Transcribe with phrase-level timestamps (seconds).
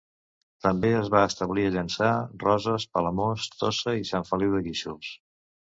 [0.67, 2.09] També es van establir a Llançà,
[2.47, 5.17] Roses, Palamós, Tossa i Sant Feliu de Guíxols.